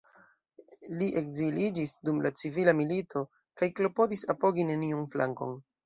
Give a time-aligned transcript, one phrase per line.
[1.01, 3.25] Li ekziliĝis dum la civila milito,
[3.61, 5.61] kaj klopodis apogi neniun flankon.